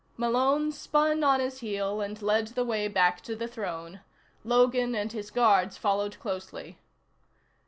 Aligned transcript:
Malone 0.17 0.71
spun 0.71 1.23
on 1.23 1.39
his 1.39 1.59
heel 1.59 2.01
and 2.01 2.23
led 2.23 2.47
the 2.47 2.65
way 2.65 2.87
back 2.87 3.21
to 3.21 3.35
the 3.35 3.47
throne. 3.47 4.01
Logan 4.43 4.95
and 4.95 5.11
his 5.11 5.29
guards 5.29 5.77
followed 5.77 6.17
closely. 6.19 6.79